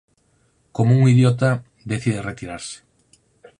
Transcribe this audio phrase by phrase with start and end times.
[0.75, 1.49] Como un idiota
[1.91, 2.77] decide retirarse.